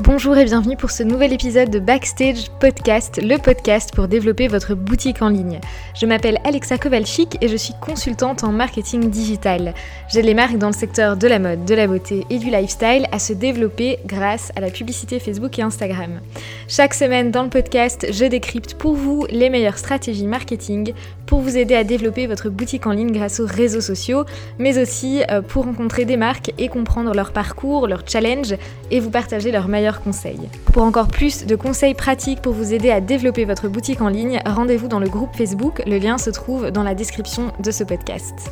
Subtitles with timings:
[0.00, 4.74] Bonjour et bienvenue pour ce nouvel épisode de Backstage Podcast, le podcast pour développer votre
[4.74, 5.60] boutique en ligne.
[5.94, 9.72] Je m'appelle Alexa Kowalczyk et je suis consultante en marketing digital.
[10.08, 13.06] J'aide les marques dans le secteur de la mode, de la beauté et du lifestyle
[13.12, 16.20] à se développer grâce à la publicité Facebook et Instagram.
[16.66, 20.92] Chaque semaine dans le podcast, je décrypte pour vous les meilleures stratégies marketing
[21.26, 24.24] pour vous aider à développer votre boutique en ligne grâce aux réseaux sociaux,
[24.58, 28.56] mais aussi euh, pour rencontrer des marques et comprendre leur parcours, leurs challenges
[28.90, 30.48] et vous partager leurs meilleurs conseils.
[30.72, 34.40] Pour encore plus de conseils pratiques pour vous aider à développer votre boutique en ligne,
[34.44, 38.50] rendez-vous dans le groupe Facebook, le lien se trouve dans la description de ce podcast.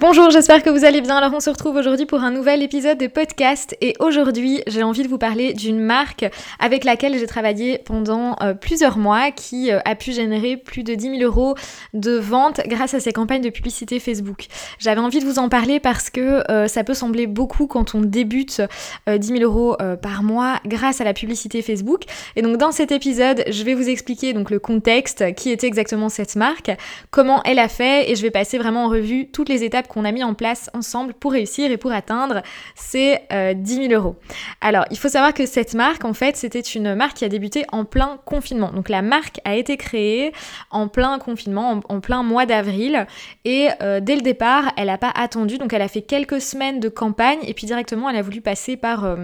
[0.00, 1.16] Bonjour, j'espère que vous allez bien.
[1.16, 5.02] Alors on se retrouve aujourd'hui pour un nouvel épisode de podcast et aujourd'hui j'ai envie
[5.02, 6.24] de vous parler d'une marque
[6.60, 10.94] avec laquelle j'ai travaillé pendant euh, plusieurs mois qui euh, a pu générer plus de
[10.94, 11.56] 10 000 euros
[11.94, 14.46] de vente grâce à ses campagnes de publicité Facebook.
[14.78, 18.00] J'avais envie de vous en parler parce que euh, ça peut sembler beaucoup quand on
[18.00, 18.62] débute
[19.08, 22.02] 10 000 euros par mois grâce à la publicité Facebook.
[22.36, 26.08] Et donc dans cet épisode je vais vous expliquer donc le contexte, qui était exactement
[26.08, 26.70] cette marque,
[27.10, 30.04] comment elle a fait et je vais passer vraiment en revue toutes les étapes qu'on
[30.04, 32.42] a mis en place ensemble pour réussir et pour atteindre
[32.74, 34.16] ces 10 000 euros.
[34.60, 37.64] Alors, il faut savoir que cette marque, en fait, c'était une marque qui a débuté
[37.72, 38.70] en plein confinement.
[38.70, 40.32] Donc, la marque a été créée
[40.70, 43.06] en plein confinement, en, plein mois d'avril.
[43.44, 45.58] Et euh, dès le départ, elle n'a pas attendu.
[45.58, 48.76] Donc, elle a fait quelques semaines de campagne et puis directement, elle a voulu passer
[48.76, 49.16] par, euh,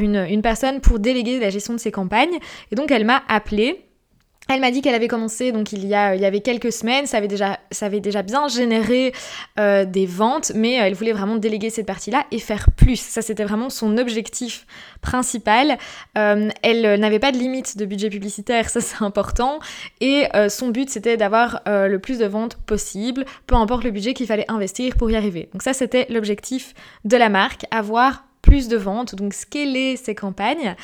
[0.00, 2.38] une, une personne pour déléguer la gestion de ses campagnes.
[2.70, 3.84] Et donc, elle m'a appelée
[4.54, 7.28] elle m'a dit qu'elle avait commencé donc il y, a, avait quelques semaines, ça avait
[7.28, 9.12] déjà, ça avait déjà bien généré
[9.58, 13.00] euh, des ventes, mais euh, elle voulait vraiment déléguer cette partie-là et faire plus.
[13.00, 14.66] Ça c'était vraiment son objectif
[15.00, 15.78] principal.
[16.16, 19.58] Euh, elle n'avait pas de limite de budget publicitaire, ça c'est important,
[20.00, 24.26] et son but c'était d'avoir le plus de ventes possible, peu importe le budget qu'il
[24.26, 25.48] fallait investir pour y arriver.
[25.52, 30.76] Donc ça c'était l'objectif de la marque, avoir plus de ventes, donc scaler ses campagnes.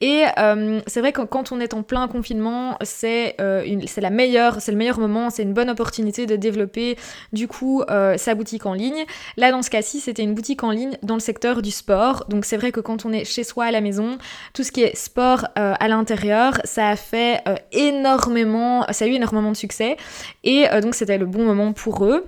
[0.00, 3.64] Et euh, c'est vrai que quand on est en plein confinement, c'est euh,
[3.96, 6.96] la meilleure, c'est le meilleur moment, c'est une bonne opportunité de développer
[7.32, 9.04] du coup euh, sa boutique en ligne.
[9.36, 12.26] Là, dans ce cas-ci, c'était une boutique en ligne dans le secteur du sport.
[12.28, 14.18] Donc c'est vrai que quand on est chez soi à la maison,
[14.54, 17.42] tout ce qui est sport à l'intérieur, ça a fait
[17.72, 19.96] énormément, ça a eu énormément de succès.
[20.44, 22.24] Et donc c'était le bon moment pour eux.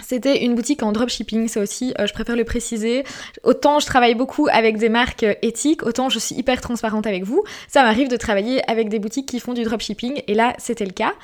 [0.00, 3.04] C'était une boutique en dropshipping, ça aussi, euh, je préfère le préciser.
[3.42, 7.24] Autant je travaille beaucoup avec des marques euh, éthiques, autant je suis hyper transparente avec
[7.24, 7.42] vous.
[7.66, 10.92] Ça m'arrive de travailler avec des boutiques qui font du dropshipping, et là, c'était le
[10.92, 11.14] cas.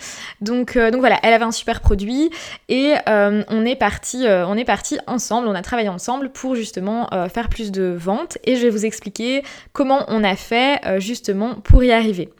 [0.40, 2.30] Donc, euh, donc voilà, elle avait un super produit,
[2.68, 7.48] et on est parti, on est parti ensemble, on a travaillé ensemble pour justement faire
[7.48, 9.42] plus de ventes, et je vais vous expliquer
[9.72, 12.30] comment on a fait justement pour y arriver.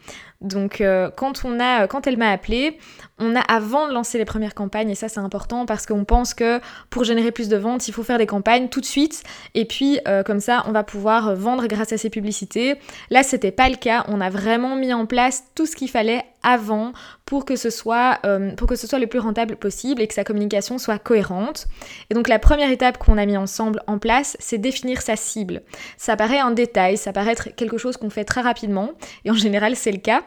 [0.40, 0.82] Donc
[1.16, 2.78] quand on a, quand elle m'a appelé,
[3.18, 6.34] on a avant de lancer les premières campagnes, et ça c'est important parce qu'on pense
[6.34, 9.22] que pour générer plus de ventes, il faut faire des campagnes tout de suite,
[9.54, 12.76] et puis euh, comme ça on va pouvoir vendre grâce à ces publicités.
[13.10, 16.24] Là c'était pas le cas, on a vraiment mis en place tout ce qu'il fallait
[16.44, 16.92] avant
[17.24, 20.14] pour que ce soit euh, pour que ce soit le plus rentable possible et que
[20.14, 21.66] sa communication soit cohérente.
[22.10, 25.62] Et donc la première étape qu'on a mis ensemble en place, c'est définir sa cible.
[25.96, 28.92] Ça paraît un détail, ça paraît être quelque chose qu'on fait très rapidement,
[29.24, 30.22] et en général c'est le cas.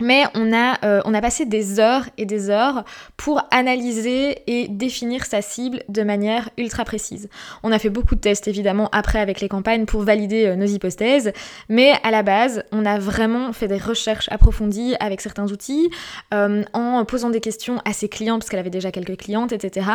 [0.00, 2.84] Mais on a, euh, on a passé des heures et des heures
[3.18, 7.28] pour analyser et définir sa cible de manière ultra précise.
[7.62, 10.64] On a fait beaucoup de tests évidemment après avec les campagnes pour valider euh, nos
[10.64, 11.32] hypothèses,
[11.68, 15.90] mais à la base, on a vraiment fait des recherches approfondies avec certains outils,
[16.32, 19.86] euh, en posant des questions à ses clients, parce qu'elle avait déjà quelques clientes, etc.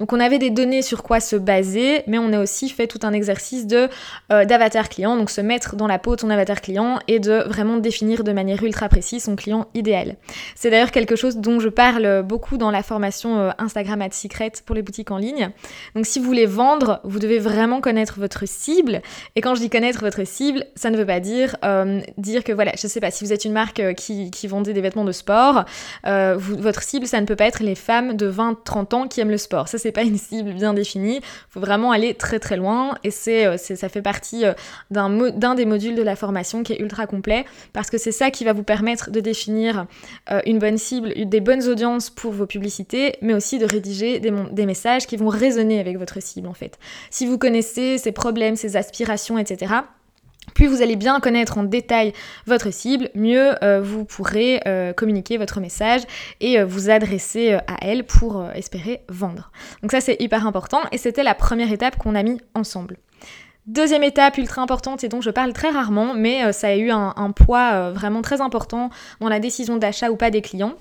[0.00, 3.00] Donc on avait des données sur quoi se baser, mais on a aussi fait tout
[3.04, 3.88] un exercice de
[4.30, 7.76] d'avatar client, donc se mettre dans la peau de son avatar client et de vraiment
[7.76, 9.43] définir de manière ultra précise son client
[9.74, 10.16] idéal.
[10.54, 14.52] C'est d'ailleurs quelque chose dont je parle beaucoup dans la formation euh, Instagram at Secret
[14.64, 15.50] pour les boutiques en ligne.
[15.94, 19.02] Donc si vous voulez vendre, vous devez vraiment connaître votre cible.
[19.36, 22.52] Et quand je dis connaître votre cible, ça ne veut pas dire euh, dire que
[22.52, 25.04] voilà, je sais pas, si vous êtes une marque euh, qui, qui vendait des vêtements
[25.04, 25.64] de sport,
[26.04, 29.38] votre cible, ça ne peut pas être les femmes de 20-30 ans qui aiment le
[29.38, 29.68] sport.
[29.68, 31.20] Ça, c'est pas une cible bien définie.
[31.48, 32.96] Faut vraiment aller très très loin.
[33.04, 34.44] Et c'est, ça fait partie
[34.90, 38.30] d'un, d'un des modules de la formation qui est ultra complet parce que c'est ça
[38.30, 39.33] qui va vous permettre de définir
[40.30, 44.66] euh, une bonne cible, des bonnes audiences pour vos publicités, mais aussi de rédiger des,
[44.66, 46.78] messages qui vont résonner avec votre cible en fait.
[47.10, 49.74] Si vous connaissez ses problèmes, ses aspirations, etc.,
[50.54, 52.12] plus vous allez bien connaître en détail
[52.46, 56.02] votre cible, mieux euh, vous pourrez euh, communiquer votre message
[56.40, 59.50] et vous adresser à elle pour espérer vendre.
[59.82, 62.98] Donc ça c'est hyper important et c'était la première étape qu'on a mis ensemble.
[63.66, 66.90] Deuxième étape ultra importante et dont je parle très rarement, mais euh, ça a eu
[66.90, 68.90] un, poids euh, vraiment très important
[69.20, 70.74] dans la décision d'achat ou pas des clients.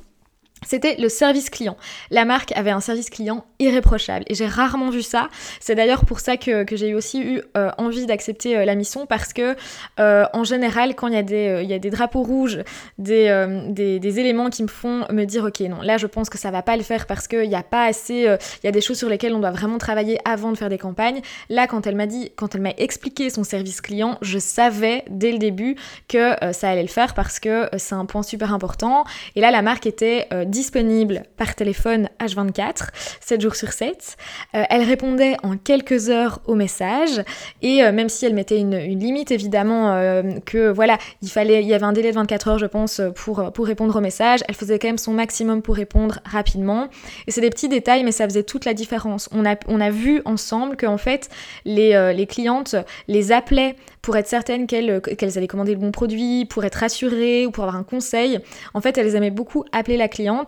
[0.65, 1.77] C'était le service client.
[2.11, 5.29] La marque avait un service client irréprochable et j'ai rarement vu ça.
[5.59, 9.31] C'est d'ailleurs pour ça que, j'ai aussi eu euh, envie d'accepter euh, la mission parce
[9.31, 9.55] que
[9.99, 12.63] euh, en général quand il y, a des, drapeaux rouges,
[12.97, 13.29] des,
[13.69, 16.61] des, éléments qui me font me dire ok non là je pense que ça va
[16.61, 19.09] pas le faire parce qu'il n'y a pas assez, il y a des choses sur
[19.09, 21.21] lesquelles on doit vraiment travailler avant de faire des campagnes.
[21.49, 25.31] Là quand elle m'a dit, quand elle m'a expliqué son service client, je savais dès
[25.31, 25.75] le début
[26.07, 29.03] que ça allait le faire parce que c'est un point super important.
[29.35, 32.89] Et là la marque était disponible par téléphone H24,
[33.19, 34.15] 7 jours sur 7.
[34.55, 37.23] Euh, elle répondait en quelques heures aux messages
[37.63, 41.67] et euh, même si elle mettait une, limite évidemment euh, que voilà, il fallait il
[41.67, 44.53] y avait un délai de 24 heures je pense pour, pour répondre aux messages, elle
[44.53, 46.87] faisait quand même son maximum pour répondre rapidement.
[47.25, 49.29] Et c'est des petits détails mais ça faisait toute la différence.
[49.31, 51.29] On a, on a vu ensemble qu'en fait
[51.65, 52.75] les, les clientes
[53.07, 57.47] les appelaient pour être certaines qu'elles qu'elles allaient commander le bon produit, pour être rassurées
[57.47, 58.39] ou pour avoir un conseil.
[58.73, 60.42] En fait, elles aimaient beaucoup appeler la cliente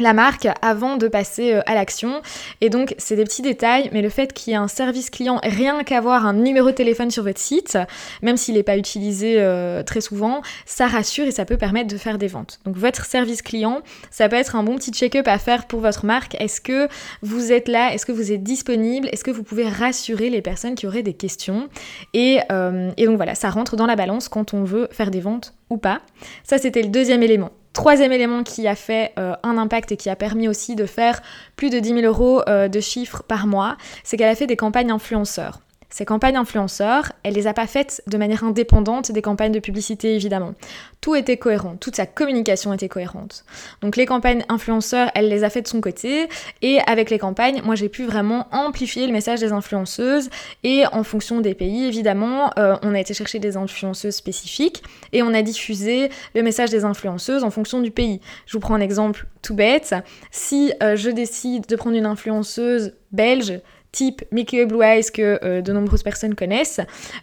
[0.00, 2.20] la marque avant de passer euh, à l'action.
[2.60, 5.38] Et donc, c'est des petits détails, mais le fait qu'il y ait un service client,
[5.42, 7.78] rien qu'avoir un numéro de téléphone sur votre site,
[8.22, 11.96] même s'il n'est pas utilisé euh, très souvent, ça rassure et ça peut permettre de
[11.96, 12.58] faire des ventes.
[12.64, 16.04] Donc, votre service client, ça peut être un bon petit check-up à faire pour votre
[16.06, 16.34] marque.
[16.40, 16.88] Est-ce que
[17.22, 17.94] vous êtes là?
[17.94, 19.08] Est-ce que vous êtes disponible?
[19.12, 21.68] Est-ce que vous pouvez rassurer les personnes qui auraient des questions?
[22.14, 25.20] Et, euh, et donc voilà, ça rentre dans la balance quand on veut faire des
[25.20, 26.00] ventes ou pas.
[26.42, 27.52] Ça, c'était le deuxième élément.
[27.74, 31.20] Troisième élément qui a fait euh, un impact et qui a permis aussi de faire
[31.56, 34.56] plus de 10 000 euros euh, de chiffres par mois, c'est qu'elle a fait des
[34.56, 35.58] campagnes influenceurs.
[35.94, 40.16] Ces campagnes influenceurs, elle les a pas faites de manière indépendante des campagnes de publicité
[40.16, 40.54] évidemment.
[41.00, 43.44] Tout était cohérent, toute sa communication était cohérente.
[43.80, 46.28] Donc les campagnes influenceurs, elle les a faites de son côté
[46.62, 50.30] et avec les campagnes, moi j'ai pu vraiment amplifier le message des influenceuses
[50.64, 54.82] et en fonction des pays évidemment, euh, on a été chercher des influenceuses spécifiques
[55.12, 58.20] et on a diffusé le message des influenceuses en fonction du pays.
[58.46, 59.94] Je vous prends un exemple tout bête.
[60.32, 63.60] Si euh, je décide de prendre une influenceuse belge
[63.94, 66.80] type Mickey Blue Eyes que euh, de nombreuses personnes connaissent,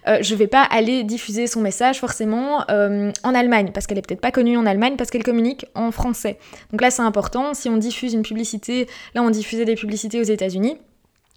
[0.07, 4.07] euh, je vais pas aller diffuser son message forcément euh, en Allemagne, parce qu'elle est
[4.07, 6.39] peut-être pas connue en Allemagne, parce qu'elle communique en français.
[6.71, 10.23] Donc là c'est important, si on diffuse une publicité, là on diffusait des publicités aux
[10.23, 10.77] États-Unis,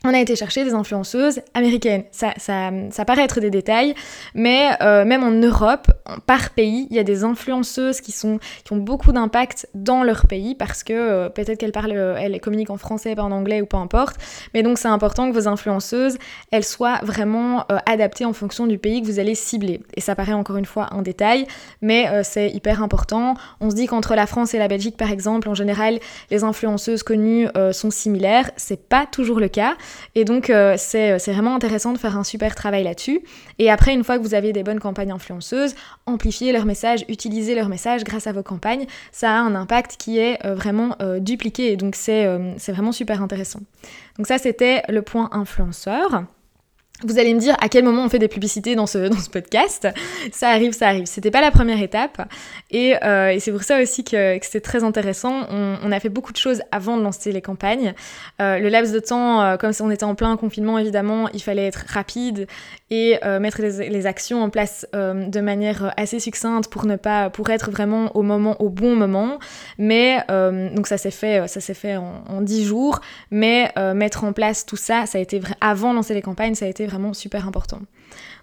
[0.04, 2.04] on a été chercher des influenceuses américaines.
[2.12, 3.94] Ça, ça, ça paraît être des détails,
[4.34, 5.86] mais euh, même en Europe,
[6.26, 10.26] par pays, il y a des influenceuses qui, sont, qui ont beaucoup d'impact dans leur
[10.26, 13.62] pays parce que euh, peut-être qu'elles parlent, euh, elles communiquent en français, pas en anglais
[13.62, 14.16] ou peu importe.
[14.52, 16.18] Mais donc c'est important que vos influenceuses,
[16.50, 19.80] elles soient vraiment adaptées en fonction du pays que vous allez cibler.
[19.94, 21.46] Et ça paraît encore une fois un détail,
[21.80, 23.34] mais c'est hyper important.
[23.60, 25.98] On se dit qu'entre la France et la Belgique, par exemple, en général,
[26.30, 28.50] les influenceuses connues sont similaires.
[28.56, 29.76] C'est pas toujours le cas.
[30.14, 33.20] Et donc, euh, c'est vraiment intéressant de faire un super travail là-dessus.
[33.58, 35.74] Et après, une fois que vous avez des bonnes campagnes influenceuses,
[36.06, 40.18] amplifier leur message, utiliser leur message grâce à vos campagnes, ça a un impact qui
[40.18, 41.72] est euh, vraiment euh, dupliqué.
[41.72, 42.26] Et donc, c'est
[42.68, 43.60] vraiment super intéressant.
[44.16, 46.24] Donc ça, c'était le point influenceur.
[47.04, 49.30] Vous allez me dire à quel moment on fait des publicités dans ce, dans ce
[49.30, 49.88] podcast.
[50.32, 51.06] Ça arrive, ça arrive.
[51.06, 52.22] C'était pas la première étape.
[52.70, 55.46] Et, euh, c'est pour ça aussi que, que c'est très intéressant.
[55.50, 57.94] On, on, a fait beaucoup de choses avant de lancer les campagnes.
[58.40, 61.42] Euh, le laps de temps, euh, comme si on était en plein confinement, évidemment, il
[61.42, 62.46] fallait être rapide
[62.94, 67.30] et euh, mettre les, actions en place euh, de manière assez succincte pour ne pas,
[67.30, 69.38] pour être vraiment au moment, au bon moment.
[69.78, 73.00] Mais donc ça s'est fait, ça s'est fait en, 10 jours.
[73.30, 76.66] Mais mettre en place tout ça, ça a été avant de lancer les campagnes, ça
[76.66, 77.80] a été vraiment super important.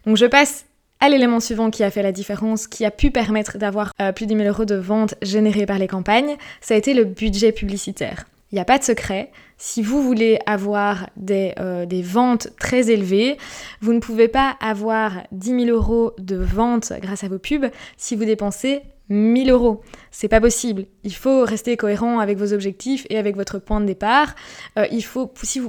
[0.06, 0.66] Donc je passe
[1.02, 4.28] à l'élément suivant qui a fait la différence, qui a pu permettre d'avoir euh, plus
[4.28, 7.52] de 10 000 euros de ventes générées par les campagnes, ça a été le budget
[7.52, 8.26] publicitaire.
[8.52, 9.32] Il n'y a pas de secret.
[9.64, 13.38] Si vous voulez avoir des, euh, des, ventes très élevées,
[13.80, 18.16] vous ne pouvez pas avoir 10 000 euros de ventes grâce à vos pubs si
[18.16, 19.82] vous dépensez 1000 euros.
[20.10, 20.86] C'est pas possible.
[21.04, 24.34] Il faut rester cohérent avec vos objectifs et avec votre point de départ.
[24.80, 24.88] Euh,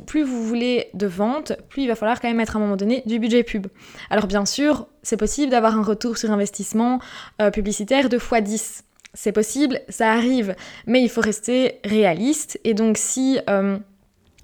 [0.06, 2.76] plus vous voulez de ventes, plus il va falloir quand même mettre à un moment
[2.76, 3.66] donné du budget pub.
[4.08, 6.99] Alors bien sûr, c'est possible d'avoir un retour sur investissement
[7.42, 8.84] euh, publicitaire de x10.
[9.14, 10.54] C'est possible, ça arrive,
[10.87, 12.59] mais il faut rester réaliste.
[12.64, 13.78] Et donc si euh,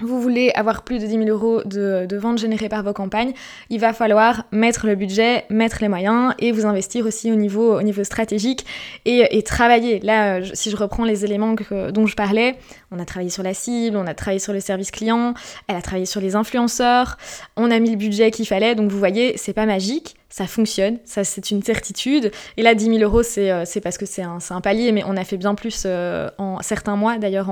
[0.01, 3.33] vous voulez avoir plus de 10 000 euros de, ventes générées par vos campagnes,
[3.69, 7.77] il va falloir mettre le budget, mettre les moyens et vous investir aussi au niveau,
[7.77, 8.65] au niveau stratégique
[9.05, 9.99] et, travailler.
[10.01, 11.55] Là, si je reprends les éléments
[11.93, 12.57] dont je parlais,
[12.91, 15.35] on a travaillé sur la cible, on a travaillé sur le service client,
[15.67, 17.17] elle a travaillé sur les influenceurs,
[17.57, 20.99] on a mis le budget qu'il fallait, donc vous voyez, c'est pas magique, ça fonctionne,
[21.05, 22.31] ça c'est une certitude.
[22.57, 25.17] Et là, 10 000 euros, c'est euh, parce que c'est un, un, palier, mais on
[25.17, 27.19] a fait bien plus euh, en certains mois.
[27.19, 27.51] D'ailleurs,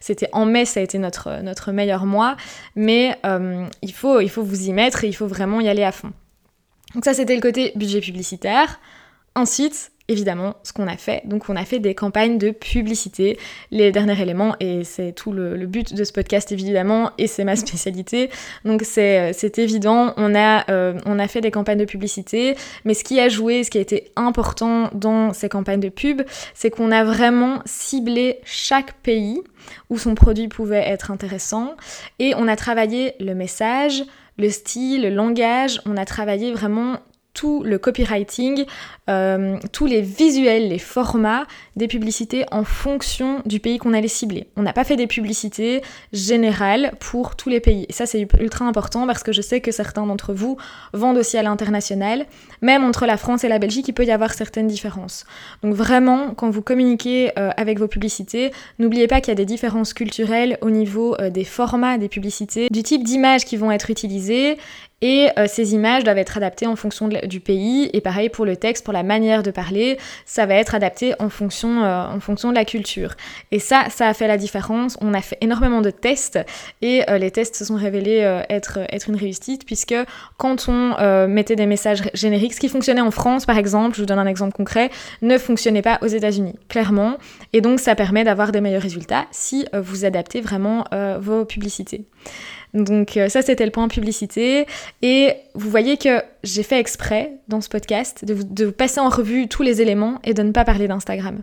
[0.00, 2.36] c'était en mai, ça a été notre, notre meilleur mois.
[2.76, 5.84] Mais euh, il, faut, il faut vous y mettre et il faut vraiment y aller
[5.84, 6.12] à fond.
[6.94, 8.80] Donc ça, c'était le côté budget publicitaire.
[9.34, 11.22] Ensuite, évidemment ce qu'on a fait.
[11.26, 13.38] Donc on a fait des campagnes de publicité.
[13.70, 17.56] Les derniers éléments, et c'est tout le, but de ce podcast évidemment, et c'est ma
[17.64, 18.30] spécialité.
[18.64, 23.04] Donc c'est évident, on a, euh, on a fait des campagnes de publicité, mais ce
[23.04, 26.90] qui a joué, ce qui a été important dans ces campagnes de pub, c'est qu'on
[26.90, 29.40] a vraiment ciblé chaque pays
[29.88, 31.74] où son produit pouvait être intéressant,
[32.18, 34.04] et on a travaillé le message,
[34.36, 36.98] le style, le langage, on a travaillé vraiment
[37.34, 38.64] tout le copywriting,
[39.10, 44.46] euh, tous les visuels, les formats des publicités en fonction du pays qu'on allait cibler.
[44.56, 47.86] On n'a pas fait des publicités générales pour tous les pays.
[47.88, 50.56] Et ça, c'est ultra important parce que je sais que certains d'entre vous
[50.92, 52.26] vendent aussi à l'international.
[52.62, 55.26] Même entre la France et la Belgique, il peut y avoir certaines différences.
[55.62, 59.44] Donc vraiment, quand vous communiquez euh, avec vos publicités, n'oubliez pas qu'il y a des
[59.44, 63.90] différences culturelles au niveau euh, des formats des publicités, du type d'images qui vont être
[63.90, 64.56] utilisées
[65.04, 67.90] et euh, ces images doivent être adaptées en fonction du pays.
[67.92, 71.28] Et pareil pour le texte, pour la manière de parler, ça va être adapté en
[71.28, 73.14] fonction, euh, en fonction de la culture.
[73.52, 74.96] Et ça, ça a fait la différence.
[75.02, 76.38] On a fait énormément de tests
[76.80, 79.94] et euh, les tests se sont révélés être, être une réussite puisque
[80.38, 84.06] quand on mettait des messages génériques, ce qui fonctionnait en France par exemple, je vous
[84.06, 87.18] donne un exemple concret, ne fonctionnait pas aux États-Unis, clairement.
[87.52, 90.84] Et donc ça permet d'avoir des meilleurs résultats si vous adaptez vraiment
[91.20, 92.06] vos publicités.
[92.74, 94.66] Donc euh, ça c'était le point publicité.
[95.02, 99.62] Et vous voyez que j'ai fait exprès dans ce podcast de passer en revue tous
[99.62, 101.38] les éléments et de ne pas parler d'Instagram.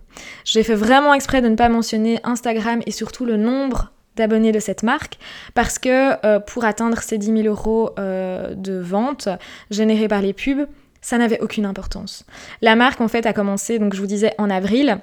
[0.45, 4.59] J'ai fait vraiment exprès de ne pas mentionner Instagram et surtout le nombre d'abonnés de
[4.59, 5.17] cette marque
[5.53, 9.29] parce que euh, pour atteindre ces 10 000 euros euh, de vente
[9.69, 10.67] générés par les pubs,
[11.01, 12.25] ça n'avait aucune importance.
[12.61, 14.99] La marque en fait a commencé, donc je vous disais, en avril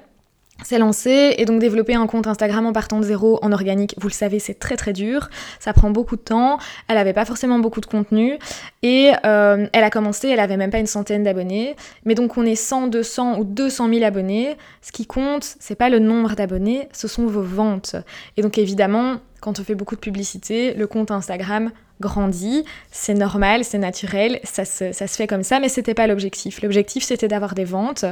[0.63, 4.07] s'est lancé et donc développer un compte Instagram en partant de zéro en organique, vous
[4.07, 7.59] le savez, c'est très très dur, ça prend beaucoup de temps, elle avait pas forcément
[7.59, 8.37] beaucoup de contenu
[8.81, 11.75] et euh, elle a commencé, elle avait même pas une centaine d'abonnés,
[12.05, 15.89] mais donc on est 100, 200 ou 200 000 abonnés, ce qui compte, c'est pas
[15.89, 17.95] le nombre d'abonnés, ce sont vos ventes.
[18.37, 23.63] Et donc évidemment, quand on fait beaucoup de publicité, le compte Instagram grandit, c'est normal,
[23.63, 26.61] c'est naturel, ça se, fait comme ça, mais c'était pas l'objectif.
[26.61, 28.05] L'objectif c'était d'avoir des ventes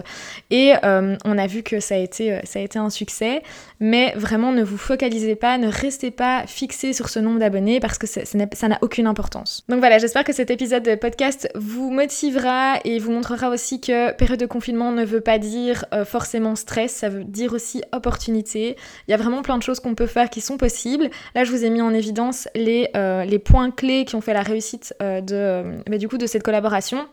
[0.50, 3.44] et euh, on a vu que ça a, été, euh, ça a été un succès,
[3.80, 7.98] mais vraiment ne vous focalisez pas, ne restez pas fixé sur ce nombre d'abonnés parce
[7.98, 9.64] que ça n'a aucune importance.
[9.70, 14.12] Donc voilà, j'espère que cet épisode de podcast vous motivera et vous montrera aussi que
[14.14, 18.76] période de confinement ne veut pas dire euh, forcément stress, ça veut dire aussi opportunité.
[19.08, 21.10] Il y a vraiment plein de choses qu'on peut faire qui sont possibles.
[21.36, 24.42] Là, je vous ai mis en évidence les, les points clés qui ont fait la
[24.42, 27.08] réussite euh, de, euh, bah, du coup, de cette collaboration.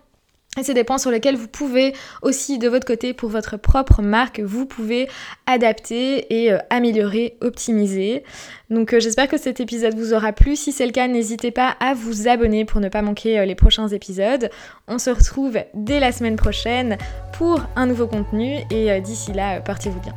[0.59, 4.03] Et c'est des points sur lesquels vous pouvez aussi de votre côté pour votre propre
[4.03, 5.09] marque, vous pouvez
[5.47, 8.23] adapter et euh, améliorer, optimiser.
[8.71, 10.55] Donc j'espère que cet épisode vous aura plu.
[10.55, 13.89] Si c'est le cas, n'hésitez pas à vous abonner pour ne pas manquer les prochains
[13.89, 14.49] épisodes.
[14.87, 16.99] On se retrouve dès la semaine prochaine
[17.33, 20.15] pour un nouveau contenu et d'ici là, portez-vous bien.